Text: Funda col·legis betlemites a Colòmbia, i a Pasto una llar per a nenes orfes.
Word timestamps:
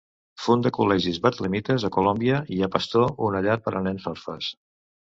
Funda 0.45 0.71
col·legis 0.77 1.19
betlemites 1.25 1.87
a 1.87 1.93
Colòmbia, 1.97 2.41
i 2.57 2.65
a 2.65 2.73
Pasto 2.79 3.07
una 3.31 3.47
llar 3.49 3.63
per 3.69 3.79
a 3.83 3.87
nenes 3.89 4.13
orfes. 4.17 4.55